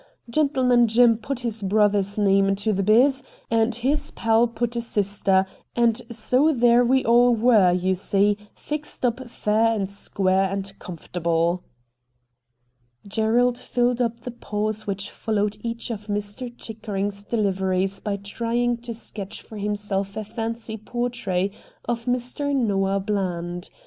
[0.31, 5.45] Gentleman Jim put his brother's name into the" biz." and his pal put a sister,
[5.75, 11.63] and so there we all were, you see, fixed up fair and square and comfortable.'
[13.07, 16.51] Gerald filled up the pause which followed each of Mr.
[16.57, 21.53] Chickering's deliveries by trying to sketch for himself a fancy portrait
[21.85, 22.55] of Mr.
[22.55, 23.69] Noah Bland.